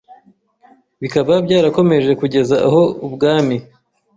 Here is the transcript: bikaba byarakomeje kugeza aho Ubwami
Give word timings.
bikaba 1.01 1.33
byarakomeje 1.45 2.11
kugeza 2.21 2.55
aho 2.67 2.81
Ubwami 3.07 3.57